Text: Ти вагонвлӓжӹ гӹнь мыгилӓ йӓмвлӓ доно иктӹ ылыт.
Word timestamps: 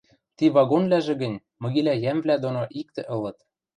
Ти 0.37 0.45
вагонвлӓжӹ 0.55 1.13
гӹнь 1.21 1.41
мыгилӓ 1.61 1.93
йӓмвлӓ 2.03 2.35
доно 2.43 2.63
иктӹ 2.81 3.01
ылыт. 3.15 3.37